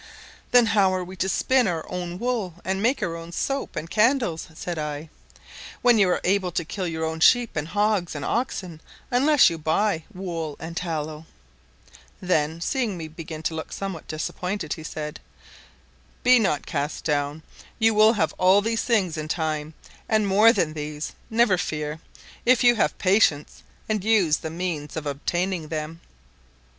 [0.51, 3.87] ]"Then how are we to spin our own wool and make our own soap and
[3.87, 5.09] candles?" said I.
[5.83, 9.59] "When you are able to kill your own sheep, and hogs, and oxen, unless you
[9.59, 11.27] buy wool and tallow"
[12.19, 15.19] then, seeing me begin to look somewhat disappointed, he said,
[16.23, 17.43] "Be not cast down,
[17.77, 19.75] you will have all these things in time,
[20.09, 21.99] and more than these, never fear,
[22.43, 26.01] if you have patience, and use the means of obtaining them.